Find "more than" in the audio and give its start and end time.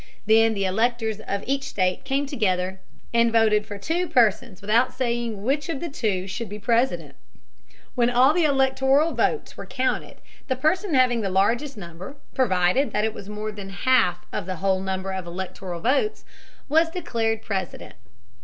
13.29-13.69